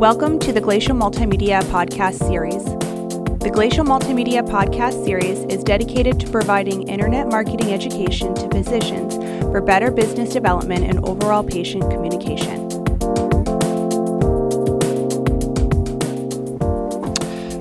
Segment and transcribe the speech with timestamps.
[0.00, 2.64] Welcome to the Glacial Multimedia Podcast Series.
[2.64, 9.16] The Glacial Multimedia Podcast Series is dedicated to providing internet marketing education to physicians
[9.52, 12.64] for better business development and overall patient communication.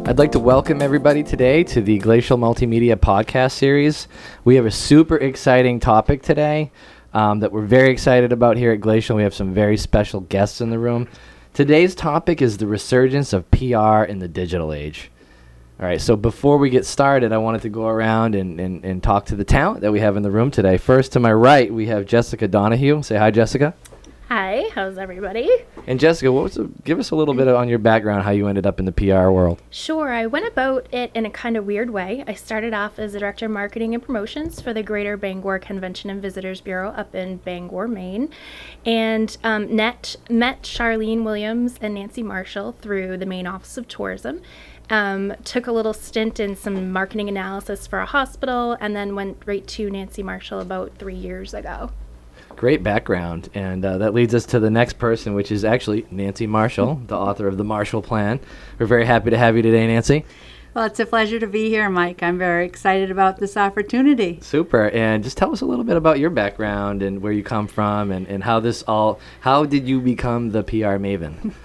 [0.08, 4.08] I'd like to welcome everybody today to the Glacial Multimedia Podcast Series.
[4.46, 6.72] We have a super exciting topic today
[7.14, 9.18] um, that we're very excited about here at Glacial.
[9.18, 11.10] We have some very special guests in the room.
[11.54, 15.12] Today's topic is the resurgence of PR in the digital age.
[15.80, 19.02] All right, so before we get started, I wanted to go around and, and, and
[19.02, 20.78] talk to the talent that we have in the room today.
[20.78, 23.02] First, to my right, we have Jessica Donahue.
[23.02, 23.74] Say hi, Jessica.
[24.30, 25.50] Hi, how's everybody?
[25.88, 28.48] And Jessica, what was the, give us a little bit on your background, how you
[28.48, 29.60] ended up in the PR world.
[29.72, 32.24] Sure, I went about it in a kind of weird way.
[32.28, 36.12] I started off as a director of marketing and promotions for the Greater Bangor Convention
[36.12, 38.30] and Visitors Bureau up in Bangor, Maine,
[38.86, 44.44] and um, net, met Charlene Williams and Nancy Marshall through the Maine Office of Tourism.
[44.92, 49.42] Um, took a little stint in some marketing analysis for a hospital, and then went
[49.48, 51.90] right to Nancy Marshall about three years ago.
[52.60, 53.48] Great background.
[53.54, 57.16] And uh, that leads us to the next person, which is actually Nancy Marshall, the
[57.16, 58.38] author of The Marshall Plan.
[58.78, 60.26] We're very happy to have you today, Nancy.
[60.74, 62.22] Well, it's a pleasure to be here, Mike.
[62.22, 64.40] I'm very excited about this opportunity.
[64.42, 64.90] Super.
[64.90, 68.12] And just tell us a little bit about your background and where you come from
[68.12, 71.54] and, and how this all, how did you become the PR maven?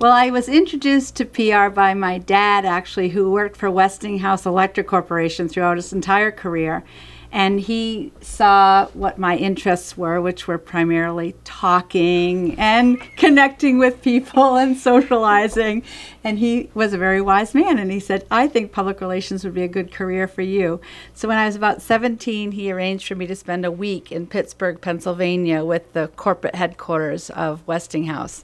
[0.00, 4.86] Well, I was introduced to PR by my dad, actually, who worked for Westinghouse Electric
[4.86, 6.84] Corporation throughout his entire career.
[7.32, 14.56] And he saw what my interests were, which were primarily talking and connecting with people
[14.56, 15.84] and socializing.
[16.24, 17.78] And he was a very wise man.
[17.78, 20.80] And he said, I think public relations would be a good career for you.
[21.14, 24.26] So when I was about 17, he arranged for me to spend a week in
[24.26, 28.42] Pittsburgh, Pennsylvania with the corporate headquarters of Westinghouse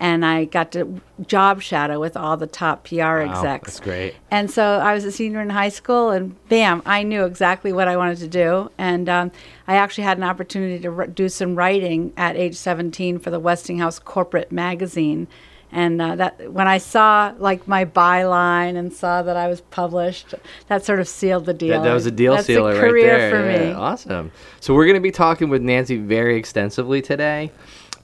[0.00, 3.74] and I got to job shadow with all the top PR wow, execs.
[3.74, 4.14] That's great.
[4.30, 7.88] And so I was a senior in high school, and bam, I knew exactly what
[7.88, 8.70] I wanted to do.
[8.76, 9.32] And um,
[9.66, 13.40] I actually had an opportunity to r- do some writing at age 17 for the
[13.40, 15.28] Westinghouse Corporate Magazine.
[15.70, 20.32] And uh, that when I saw like my byline and saw that I was published,
[20.68, 21.80] that sort of sealed the deal.
[21.80, 23.30] That, that was a deal That's sealer a career right there.
[23.30, 23.72] for yeah, me.
[23.72, 24.30] Awesome.
[24.60, 27.50] So we're going to be talking with Nancy very extensively today.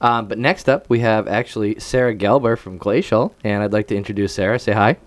[0.01, 3.95] Um, but next up, we have actually Sarah Gelber from Glacial, and I'd like to
[3.95, 4.59] introduce Sarah.
[4.59, 4.97] Say hi.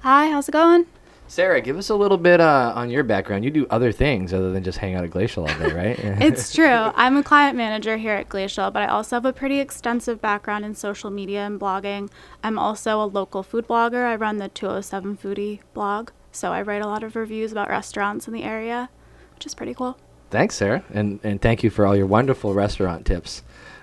[0.00, 0.86] Hi, how's it going?
[1.28, 3.44] Sarah, give us a little bit uh, on your background.
[3.44, 5.98] You do other things other than just hang out at Glacial all day, right?
[6.22, 6.66] it's true.
[6.66, 10.64] I'm a client manager here at Glacial, but I also have a pretty extensive background
[10.64, 12.08] in social media and blogging.
[12.44, 14.04] I'm also a local food blogger.
[14.04, 18.28] I run the 207 Foodie blog, so I write a lot of reviews about restaurants
[18.28, 18.88] in the area,
[19.34, 19.98] which is pretty cool.
[20.30, 23.42] Thanks, Sarah, and and thank you for all your wonderful restaurant tips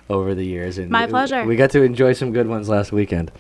[0.09, 0.77] over the years.
[0.77, 1.43] And My pleasure.
[1.45, 3.31] We got to enjoy some good ones last weekend.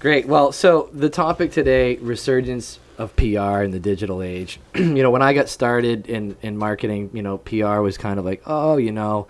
[0.00, 0.26] Great.
[0.26, 4.60] Well, so the topic today: resurgence of PR in the digital age.
[4.74, 8.24] you know, when I got started in in marketing, you know, PR was kind of
[8.24, 9.26] like, oh, you know,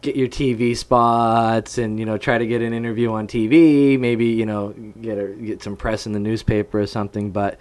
[0.00, 4.26] get your TV spots and you know try to get an interview on TV, maybe
[4.26, 7.30] you know get a, get some press in the newspaper or something.
[7.30, 7.58] But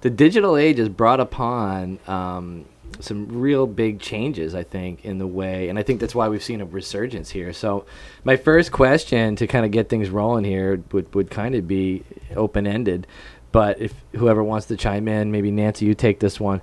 [0.00, 2.64] the digital age has brought upon um,
[3.00, 6.42] some real big changes, I think, in the way, and I think that's why we've
[6.42, 7.52] seen a resurgence here.
[7.52, 7.84] So,
[8.24, 12.04] my first question to kind of get things rolling here would, would kind of be
[12.34, 13.06] open ended.
[13.52, 16.60] But if whoever wants to chime in, maybe Nancy, you take this one.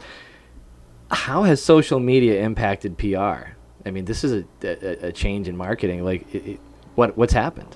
[1.12, 3.52] How has social media impacted PR?
[3.86, 6.04] I mean, this is a, a, a change in marketing.
[6.04, 6.60] Like, it, it,
[6.96, 7.76] what what's happened?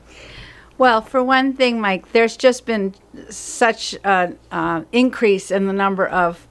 [0.78, 2.94] Well, for one thing, Mike, there's just been
[3.30, 6.48] such an uh, increase in the number of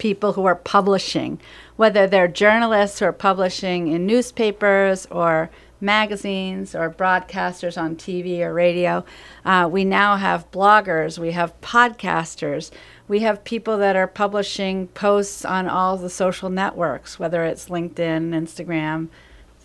[0.00, 1.38] people who are publishing,
[1.76, 5.50] whether they're journalists who are publishing in newspapers or
[5.80, 9.04] magazines or broadcasters on TV or radio.
[9.44, 12.70] Uh, we now have bloggers, we have podcasters,
[13.06, 18.30] we have people that are publishing posts on all the social networks, whether it's LinkedIn,
[18.30, 19.08] Instagram,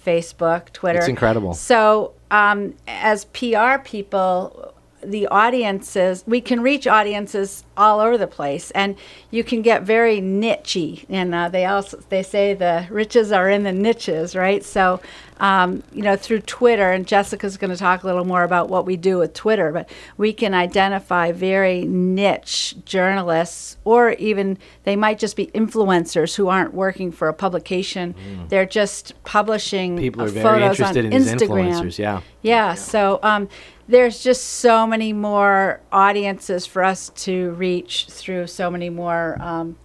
[0.06, 1.00] Facebook, Twitter.
[1.00, 1.54] It's incredible.
[1.54, 4.75] So, um, as PR people,
[5.06, 8.96] the audiences we can reach audiences all over the place and
[9.32, 13.64] you can get very nichey and uh, they also they say the riches are in
[13.64, 14.64] the niches right?
[14.64, 15.02] So
[15.40, 18.86] um, you know through twitter and jessica's going to talk a little more about what
[18.86, 25.20] we do with twitter but we can identify very niche journalists or even they might
[25.20, 28.14] just be influencers who aren't working for a publication.
[28.14, 28.48] Mm.
[28.48, 31.40] they're just publishing people are very interested in instagram.
[31.40, 32.22] these influencers yeah.
[32.46, 33.50] Yeah, so um,
[33.88, 39.76] there's just so many more audiences for us to reach through so many more um,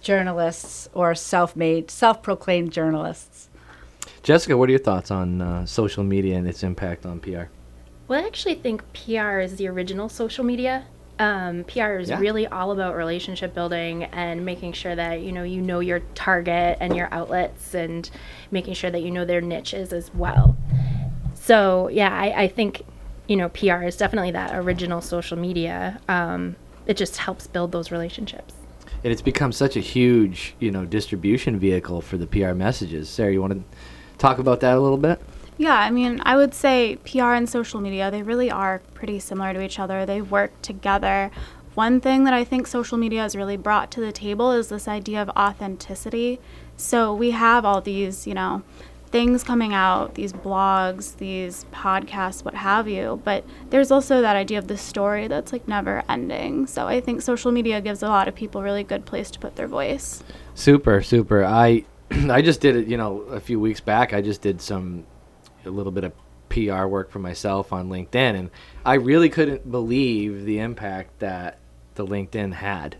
[0.00, 3.48] journalists or self-made, self-proclaimed journalists.
[4.22, 7.44] Jessica, what are your thoughts on uh, social media and its impact on PR?
[8.08, 10.86] Well, I actually think PR is the original social media.
[11.18, 12.18] Um, PR is Yeah.
[12.18, 16.78] really all about relationship building and making sure that you know you know your target
[16.80, 18.08] and your outlets and
[18.50, 20.56] making sure that you know their niches as well.
[21.34, 22.84] So yeah, I, I think
[23.30, 26.00] you know PR is definitely that original social media.
[26.08, 28.54] Um, it just helps build those relationships.
[29.04, 33.08] And it's become such a huge, you know, distribution vehicle for the PR messages.
[33.08, 33.62] Sarah, you want to
[34.18, 35.20] talk about that a little bit?
[35.58, 39.54] Yeah, I mean, I would say PR and social media, they really are pretty similar
[39.54, 40.04] to each other.
[40.04, 41.30] They work together.
[41.74, 44.88] One thing that I think social media has really brought to the table is this
[44.88, 46.40] idea of authenticity.
[46.76, 48.62] So we have all these, you know,
[49.10, 54.58] things coming out, these blogs, these podcasts, what have you, but there's also that idea
[54.58, 56.66] of the story that's like never ending.
[56.66, 59.56] So I think social media gives a lot of people really good place to put
[59.56, 60.22] their voice.
[60.54, 61.44] Super, super.
[61.44, 64.12] I I just did it, you know, a few weeks back.
[64.12, 65.06] I just did some
[65.64, 66.12] a little bit of
[66.48, 68.50] PR work for myself on LinkedIn and
[68.84, 71.58] I really couldn't believe the impact that
[71.94, 72.96] the LinkedIn had.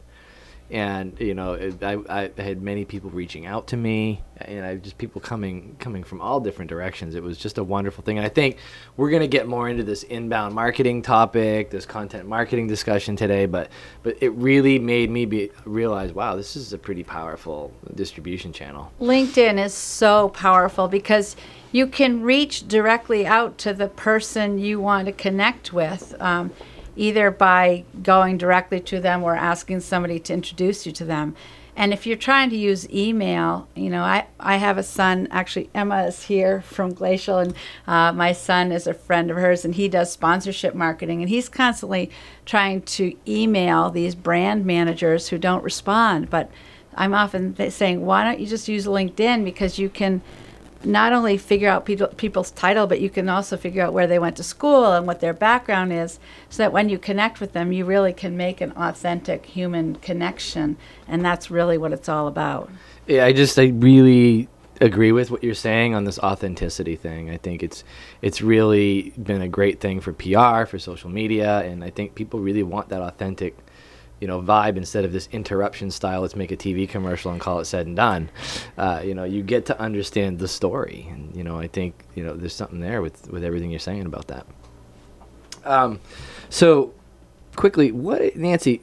[0.71, 4.99] And you know, I, I had many people reaching out to me, and I just
[4.99, 7.15] people coming coming from all different directions.
[7.17, 8.59] It was just a wonderful thing, and I think
[8.97, 13.47] we're gonna get more into this inbound marketing topic, this content marketing discussion today.
[13.47, 13.71] But
[14.05, 18.93] but it really made me be realize, wow, this is a pretty powerful distribution channel.
[19.01, 21.35] LinkedIn is so powerful because
[21.73, 26.53] you can reach directly out to the person you want to connect with, um,
[26.97, 31.35] either by going directly to them or asking somebody to introduce you to them.
[31.77, 35.71] And if you're trying to use email, you know, I, I have a son, actually,
[35.75, 37.55] Emma is here from Glacial, and
[37.87, 41.49] uh, my son is a friend of hers, and he does sponsorship marketing, and he's
[41.49, 42.11] constantly
[42.45, 46.29] trying to email these brand managers who don't respond.
[46.29, 46.51] But
[46.97, 50.23] I'm often saying, why don't you just use LinkedIn because you can
[50.85, 54.19] not only figure out people, people's title, but you can also figure out where they
[54.19, 56.19] went to school and what their background is,
[56.49, 60.77] so that when you connect with them, you really can make an authentic human connection,
[61.07, 62.71] and that's really what it's all about.
[63.07, 64.49] Yeah, I just I really
[64.81, 67.31] agree with what you're saying on this authenticity thing.
[67.31, 67.85] I think it's
[68.23, 72.41] it's really been a great thing for PR, for social media, and I think people
[72.41, 73.57] really want that authentic,
[74.21, 76.21] you know, vibe instead of this interruption style.
[76.21, 78.31] Let's make a TV commercial and call it said and done.
[78.77, 82.25] Uh, you know, you get to understand the story, and you know, I think you
[82.25, 84.47] know there's something there with with everything you're saying about that.
[85.65, 86.01] Um,
[86.49, 86.95] so
[87.57, 88.83] quickly, what Nancy?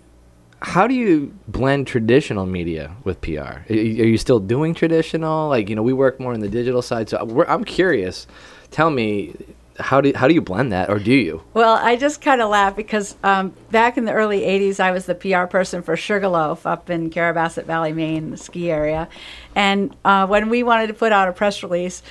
[0.60, 3.30] how do you blend traditional media with PR?
[3.40, 5.50] Are you, are you still doing traditional?
[5.50, 7.10] Like, you know, we work more on the digital side.
[7.10, 8.26] So I'm curious.
[8.72, 9.36] Tell me,
[9.80, 11.44] how do how do you blend that, or do you?
[11.54, 15.06] Well, I just kind of laugh because um, back in the early '80s, I was
[15.06, 19.08] the PR person for Sugarloaf up in Carrabassett Valley, Maine, the ski area,
[19.56, 22.04] and uh, when we wanted to put out a press release.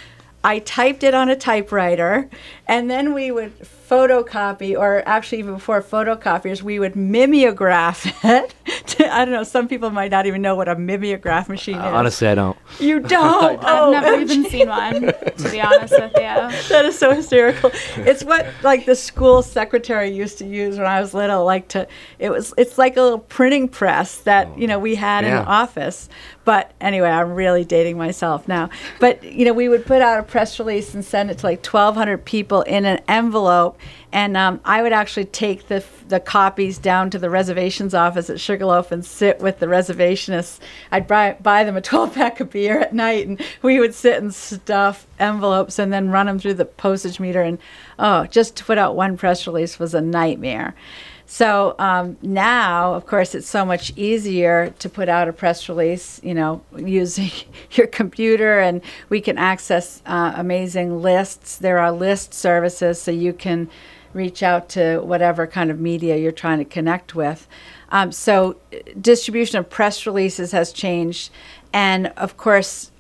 [0.44, 2.30] I typed it on a typewriter,
[2.68, 8.54] and then we would photocopy, or actually even before photocopiers, we would mimeograph it.
[8.86, 9.42] to, I don't know.
[9.44, 11.80] Some people might not even know what a mimeograph machine is.
[11.82, 12.56] Honestly, I don't.
[12.80, 13.62] you don't.
[13.64, 16.20] I've Oh, never even seen one, to be honest with you.
[16.68, 17.70] that is so hysterical.
[17.96, 21.44] It's what like the school secretary used to use when I was little.
[21.44, 21.86] Like to,
[22.18, 22.54] it was.
[22.56, 25.42] It's like a little printing press that oh, you know we had in Yeah.
[25.42, 26.08] the office.
[26.44, 28.70] But anyway, I'm really dating myself now.
[29.00, 31.64] But you know, we would put out a press release and send it to like
[31.66, 33.75] 1,200 people in an envelope,
[34.12, 38.38] and um, I would actually take the the copies down to the reservations office at
[38.38, 40.60] Sugarloaf and sit with the reservationists.
[40.92, 44.22] I'd buy, buy them a 12 pack of beer at night, and we would sit
[44.22, 47.42] and stuff envelopes and then run them through the postage meter.
[47.42, 47.58] And
[47.98, 50.74] oh, just to put out one press release was a nightmare.
[51.26, 56.20] So um, now, of course, it's so much easier to put out a press release,
[56.22, 57.30] you know, using
[57.72, 61.58] your computer, and we can access uh, amazing lists.
[61.58, 63.68] There are list services, so you can
[64.12, 67.46] reach out to whatever kind of media you're trying to connect with.
[67.90, 68.56] Um, so,
[69.00, 71.30] distribution of press releases has changed,
[71.72, 72.92] and of course,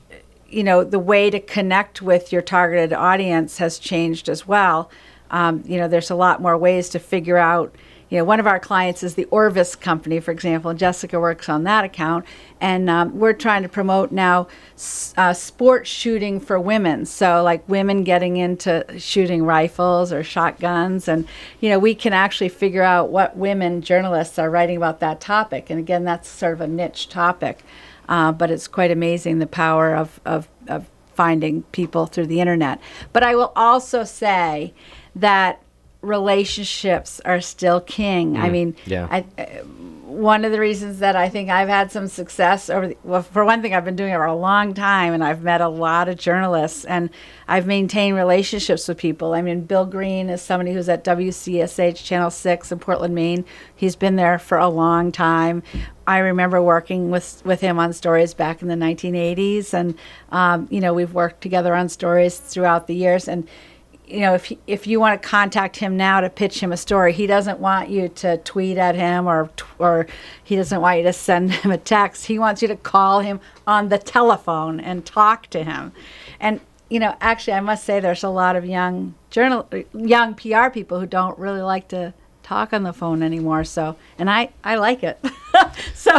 [0.48, 4.90] you know the way to connect with your targeted audience has changed as well.
[5.30, 7.74] Um, you know, there's a lot more ways to figure out.
[8.08, 11.48] You know, one of our clients is the Orvis Company, for example, and Jessica works
[11.48, 12.24] on that account.
[12.60, 14.46] And um, we're trying to promote now
[15.16, 17.04] uh, sports shooting for women.
[17.04, 21.08] So, like women getting into shooting rifles or shotguns.
[21.08, 21.26] And,
[21.60, 25.68] you know, we can actually figure out what women journalists are writing about that topic.
[25.68, 27.64] And again, that's sort of a niche topic.
[28.08, 32.78] Uh, but it's quite amazing the power of, of, of finding people through the internet.
[33.12, 34.74] But I will also say
[35.16, 35.60] that
[36.06, 38.36] relationships are still king.
[38.36, 39.08] I mean, yeah.
[39.10, 39.64] I, uh,
[40.06, 43.44] one of the reasons that I think I've had some success over, the, well, for
[43.44, 46.08] one thing, I've been doing it for a long time, and I've met a lot
[46.08, 47.10] of journalists, and
[47.48, 49.34] I've maintained relationships with people.
[49.34, 53.44] I mean, Bill Green is somebody who's at WCSH Channel Six in Portland, Maine.
[53.74, 55.62] He's been there for a long time.
[56.06, 59.98] I remember working with with him on stories back in the 1980s, and
[60.30, 63.46] um, you know we've worked together on stories throughout the years, and
[64.06, 67.12] you know, if if you want to contact him now to pitch him a story,
[67.12, 70.06] he doesn't want you to tweet at him or or
[70.42, 72.26] he doesn't want you to send him a text.
[72.26, 75.92] He wants you to call him on the telephone and talk to him.
[76.38, 80.68] And you know, actually, I must say there's a lot of young journal young PR
[80.70, 82.14] people who don't really like to
[82.46, 83.64] talk on the phone anymore.
[83.64, 85.18] So, and I, I like it.
[85.94, 86.12] so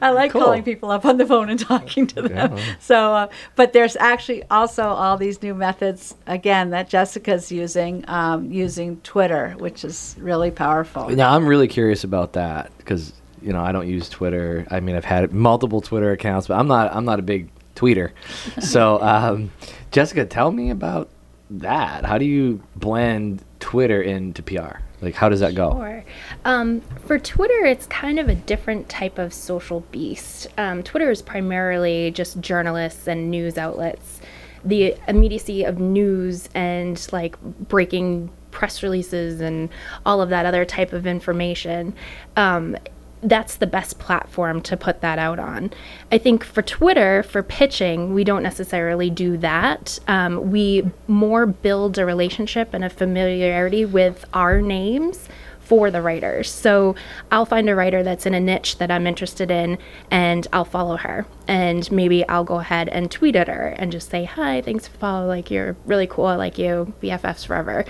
[0.00, 0.42] I like cool.
[0.42, 2.56] calling people up on the phone and talking to them.
[2.56, 2.74] Yeah.
[2.78, 8.50] So, uh, but there's actually also all these new methods again that Jessica's using, um,
[8.52, 11.08] using Twitter, which is really powerful.
[11.08, 13.12] Now I'm really curious about that because
[13.42, 14.64] you know I don't use Twitter.
[14.70, 18.12] I mean I've had multiple Twitter accounts, but I'm not I'm not a big tweeter.
[18.60, 19.50] so, um,
[19.90, 21.08] Jessica, tell me about
[21.50, 22.04] that.
[22.04, 24.78] How do you blend Twitter into PR?
[25.02, 25.72] Like, how does that go?
[25.72, 26.04] Sure.
[26.44, 30.46] Um, for Twitter, it's kind of a different type of social beast.
[30.56, 34.20] Um, Twitter is primarily just journalists and news outlets.
[34.64, 39.70] The immediacy of news and like breaking press releases and
[40.06, 41.94] all of that other type of information
[42.36, 42.76] um,
[43.22, 45.72] that's the best platform to put that out on.
[46.10, 49.98] I think for Twitter, for pitching, we don't necessarily do that.
[50.08, 55.28] Um, we more build a relationship and a familiarity with our names
[55.60, 56.50] for the writers.
[56.50, 56.96] So
[57.30, 59.78] I'll find a writer that's in a niche that I'm interested in
[60.10, 61.24] and I'll follow her.
[61.48, 64.96] And maybe I'll go ahead and tweet at her and just say, Hi, thanks for
[64.98, 65.28] following.
[65.28, 66.26] Like, you're really cool.
[66.26, 66.92] I like you.
[67.02, 67.84] BFFs forever.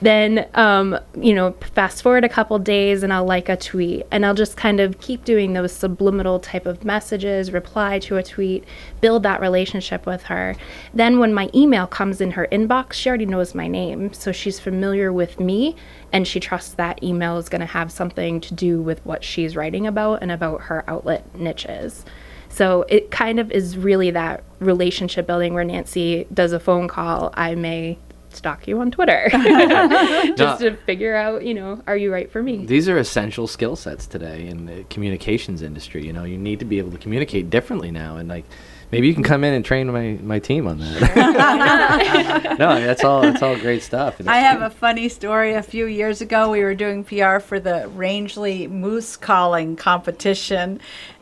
[0.00, 4.24] Then, um, you know, fast forward a couple days and I'll like a tweet and
[4.24, 8.64] I'll just kind of keep doing those subliminal type of messages, reply to a tweet,
[9.00, 10.54] build that relationship with her.
[10.94, 14.12] Then, when my email comes in her inbox, she already knows my name.
[14.12, 15.76] So she's familiar with me
[16.12, 19.56] and she trusts that email is going to have something to do with what she's
[19.56, 22.04] writing about and about her outlet niches.
[22.52, 27.32] So it kind of is really that relationship building where Nancy does a phone call.
[27.34, 29.28] I may stalk you on Twitter
[30.36, 32.66] just to figure out, you know, are you right for me?
[32.66, 36.06] These are essential skill sets today in the communications industry.
[36.06, 38.16] You know, you need to be able to communicate differently now.
[38.16, 38.44] And like,
[38.92, 42.56] Maybe you can come in and train my, my team on that.
[42.58, 44.20] no, that's all that's all great stuff.
[44.26, 45.54] I have a funny story.
[45.54, 50.78] A few years ago, we were doing PR for the Rangeley Moose Calling competition,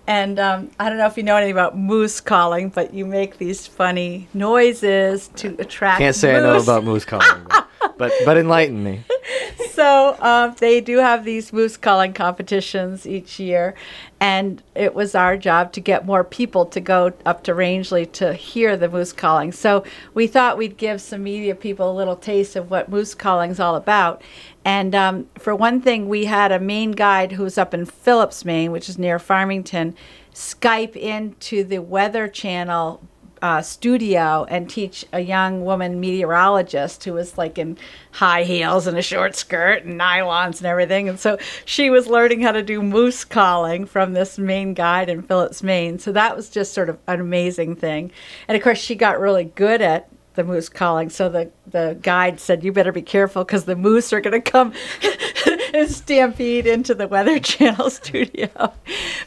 [0.09, 3.39] and um, I don't know if you know anything about moose calling, but you make
[3.39, 6.00] these funny noises to attract.
[6.00, 6.41] Can't say moose.
[6.41, 7.47] I know about moose calling,
[8.00, 9.04] but but, enlighten me.
[9.73, 13.75] so um, they do have these moose calling competitions each year,
[14.19, 18.33] and it was our job to get more people to go up to Rangeley to
[18.33, 19.52] hear the moose calling.
[19.52, 23.50] So we thought we'd give some media people a little taste of what moose calling
[23.50, 24.23] is all about.
[24.64, 28.45] And um, for one thing, we had a Maine guide who was up in Phillips,
[28.45, 29.95] Maine, which is near Farmington,
[30.35, 33.02] Skype into the Weather Channel
[33.43, 37.79] uh, studio and teach a young woman meteorologist who was like in
[38.13, 41.09] high heels and a short skirt and nylons and everything.
[41.09, 45.23] And so she was learning how to do moose calling from this Maine guide in
[45.23, 45.99] Phillips, Maine.
[45.99, 48.11] So that was just sort of an amazing thing.
[48.49, 51.11] And of course, she got really good at the moose calling.
[51.11, 54.51] So the, the guide said, You better be careful because the moose are going to
[54.51, 54.73] come
[55.75, 58.49] and stampede into the Weather Channel studio.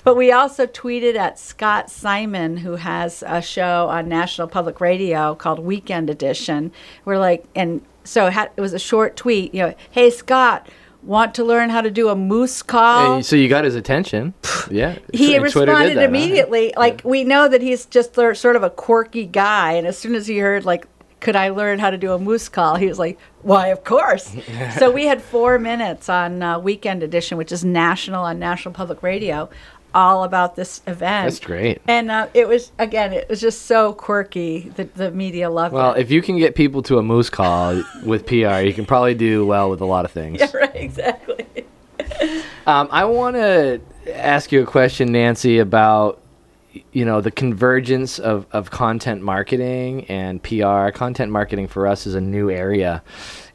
[0.03, 5.35] But we also tweeted at Scott Simon, who has a show on National Public Radio
[5.35, 6.71] called Weekend Edition.
[7.05, 10.67] We're like, and so it, had, it was a short tweet, you know, Hey, Scott,
[11.05, 13.17] want to learn how to do a moose call.
[13.17, 14.33] Hey, so you got his attention.
[14.71, 14.97] yeah.
[15.13, 16.67] He responded that, immediately.
[16.73, 16.79] Huh?
[16.79, 17.09] Like yeah.
[17.09, 20.39] we know that he's just sort of a quirky guy, and as soon as he
[20.39, 20.87] heard like
[21.23, 22.75] could I learn how to do a moose call?
[22.75, 24.35] He was like, why, of course.
[24.77, 29.01] so we had four minutes on uh, Weekend Edition, which is national on National Public
[29.01, 29.49] Radio,
[29.95, 31.27] all about this event.
[31.27, 31.81] That's great.
[31.87, 34.69] And uh, it was, again, it was just so quirky.
[34.75, 35.93] The, the media loved well, it.
[35.93, 39.15] Well, if you can get people to a moose call with PR, you can probably
[39.15, 40.41] do well with a lot of things.
[40.41, 41.47] Yeah, right, exactly.
[42.67, 43.79] um, I want to
[44.13, 46.19] ask you a question, Nancy, about
[46.91, 50.89] you know the convergence of, of content marketing and PR.
[50.89, 53.03] Content marketing for us is a new area,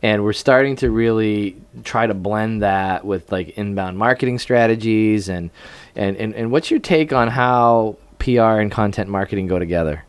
[0.02, 5.28] and we're starting to really try to blend that with like inbound marketing strategies.
[5.28, 5.50] And
[5.96, 10.04] and and, and what's your take on how PR and content marketing go together?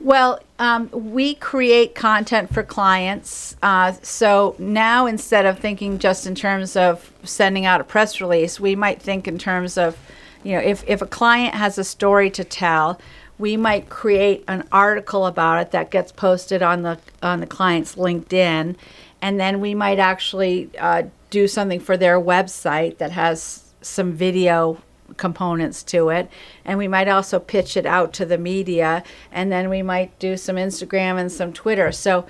[0.00, 3.56] Well, Um, we create content for clients.
[3.62, 8.60] Uh, so now instead of thinking just in terms of sending out a press release,
[8.60, 9.96] we might think in terms of,
[10.42, 13.00] you know, if, if a client has a story to tell,
[13.38, 17.94] we might create an article about it that gets posted on the on the client's
[17.94, 18.76] LinkedIn,
[19.22, 24.82] and then we might actually uh, do something for their website that has some video
[25.16, 26.30] components to it.
[26.64, 29.02] And we might also pitch it out to the media.
[29.32, 31.92] And then we might do some Instagram and some Twitter.
[31.92, 32.26] So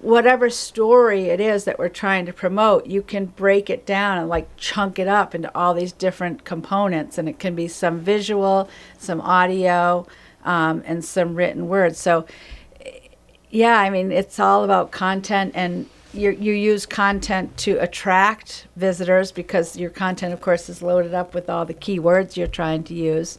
[0.00, 4.28] whatever story it is that we're trying to promote you can break it down and
[4.28, 8.68] like chunk it up into all these different components and it can be some visual
[8.98, 10.06] some audio
[10.44, 12.26] um, and some written words so
[13.50, 19.32] yeah i mean it's all about content and you, you use content to attract visitors
[19.32, 22.94] because your content, of course, is loaded up with all the keywords you're trying to
[22.94, 23.38] use.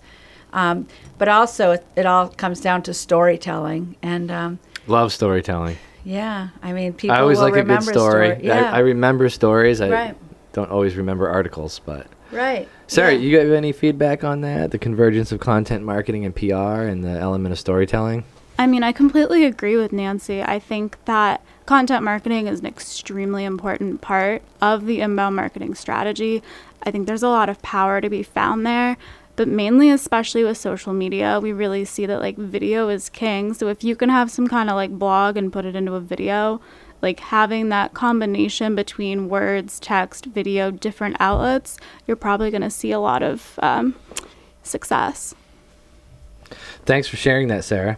[0.54, 3.96] Um, but also, it, it, all comes down to storytelling.
[4.02, 5.78] And um, love storytelling.
[6.06, 7.16] Yeah, I mean, people.
[7.16, 8.30] I always like a good story.
[8.30, 8.40] story.
[8.46, 8.72] Yeah.
[8.72, 9.82] I, I, remember stories.
[9.82, 10.18] I right.
[10.54, 12.08] don't always remember articles, but.
[12.32, 12.70] Right.
[12.88, 13.20] Sarah, yeah.
[13.20, 14.72] you have any feedback on that?
[14.72, 18.24] The convergence of content marketing and PR and the element of storytelling?
[18.58, 20.42] I mean, I completely agree with Nancy.
[20.42, 26.44] I think that content marketing is an extremely important part of the inbound marketing strategy.
[26.84, 28.98] I think there's a lot of power to be found there,
[29.36, 33.54] but mainly, especially with social media, we really see that like video is king.
[33.54, 36.00] So if you can have some kind of like blog and put it into a
[36.00, 36.62] video,
[37.02, 41.78] like having that combination between words, text, video, different outlets,
[42.08, 43.96] you're probably going to see a lot of um,
[44.64, 45.36] success.
[46.86, 47.98] Thanks for sharing that, Sarah.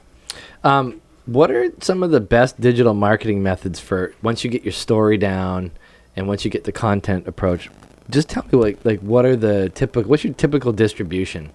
[0.63, 4.71] Um, what are some of the best digital marketing methods for once you get your
[4.71, 5.71] story down
[6.15, 7.69] and once you get the content approach?
[8.09, 11.51] Just tell me like like what are the typical what's your typical distribution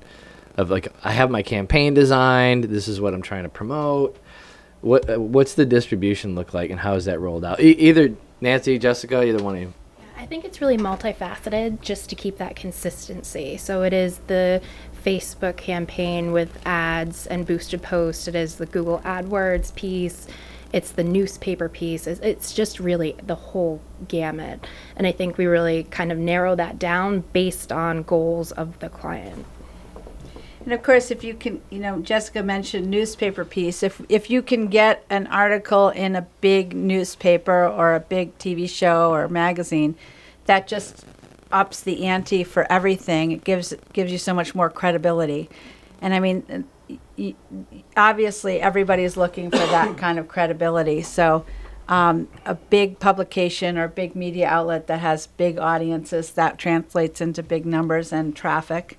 [0.56, 4.16] of like I have my campaign designed, this is what I'm trying to promote.
[4.80, 7.60] What uh, what's the distribution look like and how is that rolled out?
[7.60, 9.74] E- either Nancy, Jessica, either one of you.
[10.18, 13.56] I think it's really multifaceted just to keep that consistency.
[13.56, 14.62] So it is the
[15.04, 18.28] Facebook campaign with ads and boosted posts.
[18.28, 20.28] It is the Google AdWords piece.
[20.72, 22.06] It's the newspaper piece.
[22.06, 24.66] It's, it's just really the whole gamut.
[24.96, 28.88] And I think we really kind of narrow that down based on goals of the
[28.88, 29.44] client.
[30.64, 33.82] And of course, if you can, you know, Jessica mentioned newspaper piece.
[33.82, 38.68] If if you can get an article in a big newspaper or a big TV
[38.68, 39.96] show or magazine,
[40.46, 41.04] that just
[41.50, 43.32] ups the ante for everything.
[43.32, 45.50] It gives gives you so much more credibility,
[46.00, 46.64] and I mean,
[47.96, 51.02] obviously everybody's looking for that kind of credibility.
[51.02, 51.44] So.
[51.88, 57.42] Um, a big publication or big media outlet that has big audiences that translates into
[57.42, 58.98] big numbers and traffic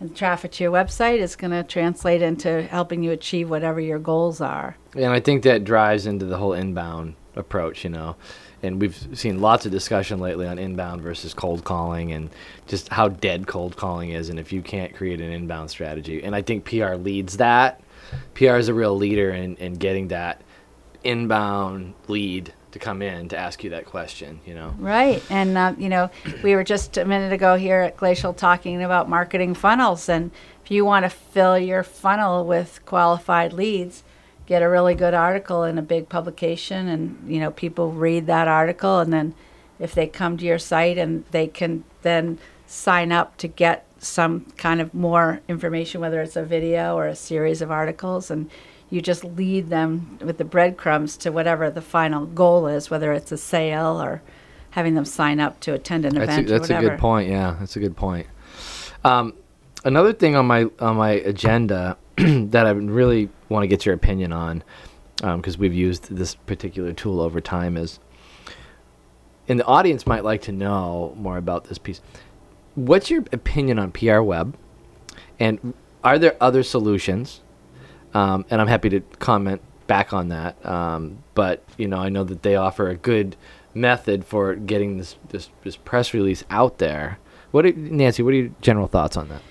[0.00, 3.98] and traffic to your website is going to translate into helping you achieve whatever your
[3.98, 4.76] goals are.
[4.96, 8.16] And I think that drives into the whole inbound approach, you know
[8.64, 12.30] and we've seen lots of discussion lately on inbound versus cold calling and
[12.66, 16.22] just how dead cold calling is and if you can't create an inbound strategy.
[16.24, 17.80] And i think pr leads that.
[18.34, 20.40] Pr is a real leader in, in getting that
[21.04, 24.74] inbound lead to come in to ask you that question you know?
[24.78, 26.10] Right and uh, you know
[26.42, 30.30] we were just a minute ago here at glacial talking about marketing funnels and
[30.64, 34.02] if you want to fill your funnel with qualified leads
[34.46, 38.48] get a really good article in a big publication and you know people read that
[38.48, 39.34] article and then
[39.78, 44.44] if they come to your site and they can then sign up to get some
[44.56, 48.50] kind of more information whether it's a video or a series of articles and
[48.90, 53.32] you just lead them with the breadcrumbs to whatever the final goal is whether it's
[53.32, 54.22] a sale or
[54.74, 57.30] having them sign up to attend an that's event a, that's a good point.
[57.30, 58.26] Yeah that's a good point.
[59.04, 59.34] Um,
[59.84, 61.96] another thing on my on my agenda
[62.50, 64.62] that I really want to get your opinion on,
[65.16, 67.98] because um, we've used this particular tool over time, is,
[69.48, 72.00] and the audience might like to know more about this piece.
[72.74, 74.56] What's your opinion on PR Web,
[75.38, 77.40] and are there other solutions?
[78.12, 80.64] Um, and I'm happy to comment back on that.
[80.64, 83.36] Um, but you know, I know that they offer a good
[83.74, 87.18] method for getting this this, this press release out there.
[87.50, 88.22] What, Nancy?
[88.22, 89.42] What are your general thoughts on that?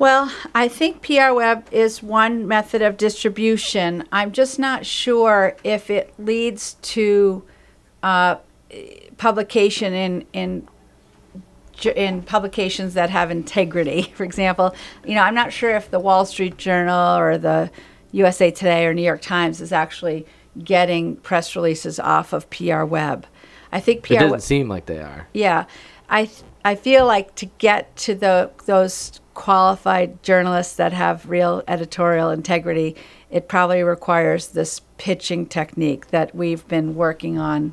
[0.00, 4.04] Well, I think PR Web is one method of distribution.
[4.10, 7.42] I'm just not sure if it leads to
[8.02, 8.36] uh,
[9.18, 10.68] publication in in
[11.94, 14.10] in publications that have integrity.
[14.14, 17.70] For example, you know, I'm not sure if the Wall Street Journal or the
[18.12, 20.24] USA Today or New York Times is actually
[20.64, 23.26] getting press releases off of PR Web.
[23.70, 24.14] I think PR.
[24.14, 25.28] It doesn't seem like they are.
[25.34, 25.66] Yeah,
[26.08, 26.30] I
[26.64, 32.94] I feel like to get to the those qualified journalists that have real editorial integrity,
[33.30, 37.72] it probably requires this pitching technique that we've been working on.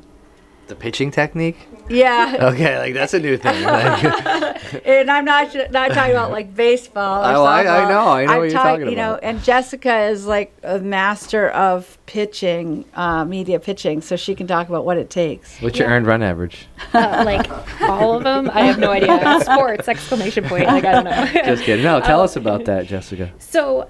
[0.68, 1.56] The pitching technique?
[1.88, 3.62] Yeah, Okay, like that's a new thing.
[3.64, 4.04] Like,
[4.86, 7.22] and I'm not not talking about like baseball.
[7.24, 9.42] Or Oh, I- I know, I know I'm what you're talk- talking You know, and
[9.42, 14.84] Jessica is like a master of pitching, uh, media pitching, so she can talk about
[14.84, 15.58] what it takes.
[15.60, 16.66] what's your earned run average?
[16.92, 17.50] Uh, like
[17.82, 19.40] all of them, I have no idea.
[19.40, 20.66] Sports exclamation point.
[20.66, 21.42] Like I don't know.
[21.44, 21.84] Just kidding.
[21.84, 23.30] No, tell us about that, Jessica.
[23.38, 23.86] So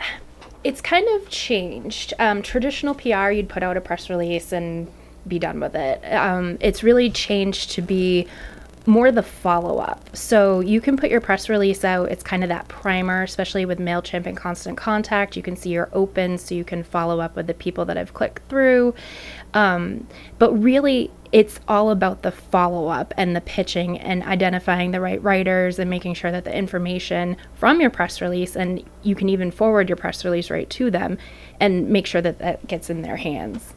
[0.65, 2.15] it's kind of changed.
[2.19, 4.89] Um, traditional PR, you'd put out a press release and
[5.29, 6.03] be done with it.
[6.13, 8.27] Um, it's really changed to be
[8.89, 10.17] more the follow up.
[10.17, 12.11] So you can put your press release out.
[12.11, 15.37] It's kind of that primer, especially with MailChimp and Constant Contact.
[15.37, 18.15] You can see you're open so you can follow up with the people that have
[18.15, 18.95] clicked through.
[19.53, 20.07] Um,
[20.39, 25.23] but really, it's all about the follow up and the pitching and identifying the right
[25.23, 29.51] writers and making sure that the information from your press release and you can even
[29.51, 31.19] forward your press release right to them
[31.61, 33.75] and make sure that that gets in their hands.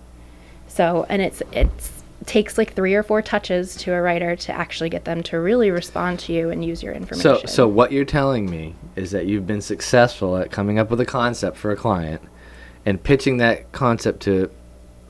[0.71, 1.91] So, and it's it's
[2.25, 5.71] takes like three or four touches to a writer to actually get them to really
[5.71, 7.39] respond to you and use your information.
[7.39, 11.01] So, so what you're telling me is that you've been successful at coming up with
[11.01, 12.21] a concept for a client
[12.85, 14.49] and pitching that concept to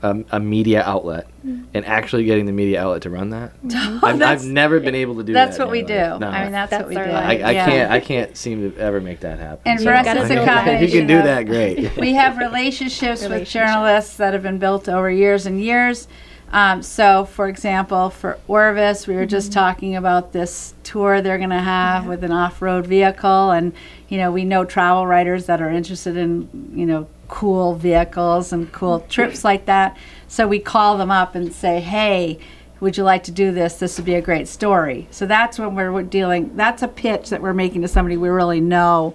[0.02, 1.64] a, a media outlet Mm-hmm.
[1.74, 3.50] and actually getting the media outlet to run that.
[4.04, 5.46] I've, I've never been able to do that.
[5.46, 5.64] That's that.
[5.66, 5.94] what we in do.
[5.96, 6.20] my life.
[6.20, 6.28] No.
[6.28, 7.00] I mean, that's, That's what we do.
[7.00, 7.64] I, I Yeah.
[7.66, 7.90] can't.
[7.90, 9.58] I can't seem to ever make that happen.
[9.66, 10.48] And So- for us, gotta it's a build
[10.82, 11.96] if you can do of- that, great.
[11.96, 16.06] we have relationships with journalists that have been built over years and years.
[16.52, 21.50] Um, so, for example, for Orvis, we were just talking about this tour they're going
[21.50, 23.72] to have with an off-road vehicle, and
[24.08, 28.70] you know, we know travel writers that are interested in you know cool vehicles and
[28.72, 29.96] cool trips like that.
[30.28, 32.38] So we call them up and say, "Hey."
[32.80, 33.76] Would you like to do this?
[33.76, 35.06] This would be a great story.
[35.12, 36.56] So that's when we're dealing.
[36.56, 39.14] That's a pitch that we're making to somebody we really know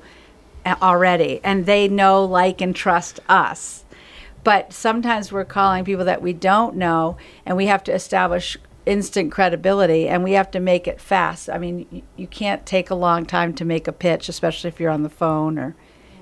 [0.82, 3.86] already and they know like and trust us
[4.44, 9.32] but sometimes we're calling people that we don't know and we have to establish instant
[9.32, 13.26] credibility and we have to make it fast i mean you can't take a long
[13.26, 15.76] time to make a pitch especially if you're on the phone or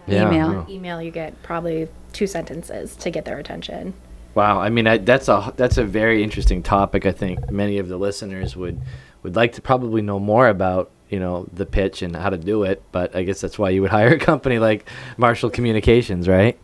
[0.08, 3.94] Yeah, email email you get probably two sentences to get their attention.
[4.34, 7.06] Wow, I mean I, that's a that's a very interesting topic.
[7.06, 8.80] I think many of the listeners would
[9.24, 12.64] would like to probably know more about you know the pitch and how to do
[12.64, 12.82] it.
[12.92, 16.60] But I guess that's why you would hire a company like Marshall Communications, right?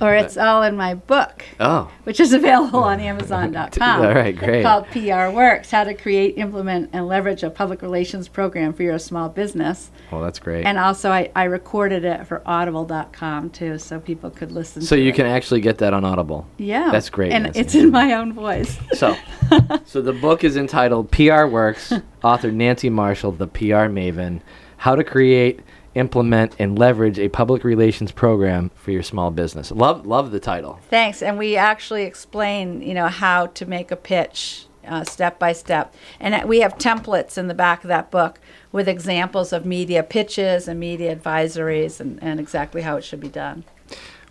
[0.00, 4.64] or it's all in my book Oh, which is available on amazon.com All right, great.
[4.64, 8.98] called pr works how to create implement and leverage a public relations program for your
[8.98, 10.66] small business well, that's great.
[10.66, 15.10] and also I, I recorded it for audible.com too so people could listen so you
[15.10, 15.14] it.
[15.14, 16.46] can actually get that on Audible.
[16.58, 16.90] Yeah.
[16.90, 17.60] That's great, And Nancy.
[17.60, 18.76] it's in my own voice.
[18.94, 19.16] So,
[19.84, 21.92] so the book is entitled PR Works.
[22.24, 24.40] Author Nancy Marshall, the PR maven,
[24.78, 25.60] how to create,
[25.94, 29.70] implement, and leverage a public relations program for your small business.
[29.70, 30.80] Love, love the title.
[30.88, 31.22] Thanks.
[31.22, 35.94] And we actually explain, you know, how to make a pitch uh, step by step.
[36.18, 38.40] And uh, we have templates in the back of that book
[38.72, 43.28] with examples of media pitches and media advisories and, and exactly how it should be
[43.28, 43.64] done.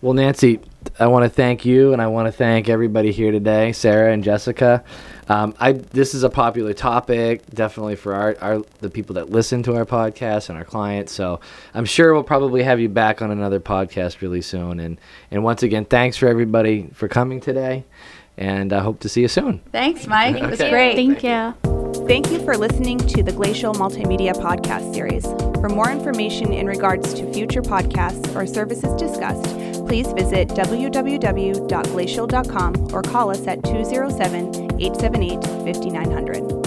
[0.01, 0.59] Well, Nancy,
[0.99, 4.23] I want to thank you, and I want to thank everybody here today, Sarah and
[4.23, 4.83] Jessica.
[5.27, 9.63] Um, I this is a popular topic, definitely for our, our the people that listen
[9.63, 11.13] to our podcast and our clients.
[11.13, 11.39] So
[11.73, 14.79] I'm sure we'll probably have you back on another podcast really soon.
[14.79, 14.99] And
[15.31, 17.85] and once again, thanks for everybody for coming today,
[18.37, 19.61] and I hope to see you soon.
[19.71, 20.35] Thanks, Mike.
[20.35, 20.95] It was great.
[20.95, 21.55] Thank you.
[22.07, 25.25] Thank you for listening to the Glacial Multimedia Podcast Series.
[25.61, 33.03] For more information in regards to future podcasts or services discussed, please visit www.glacial.com or
[33.03, 36.62] call us at 207 878 5900.